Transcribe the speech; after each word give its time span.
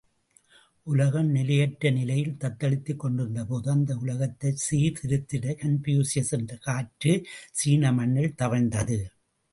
உலகம் 0.87 1.27
நிலையற்ற 1.27 1.89
நிலையில் 1.89 2.37
தத்தளித்துக் 2.39 2.99
கொண்டிருந்தபோது 2.99 3.71
அந்த 3.71 3.95
உலகத்தைச் 3.95 4.63
சீர்த்திருத்திட 4.65 5.55
கன்பூசியஸ் 5.61 6.33
என்ற 6.39 6.55
காற்று 6.59 7.13
சீன 7.51 7.91
மண்ணிலே 7.91 8.33
தவழ்ந்தது. 8.37 8.99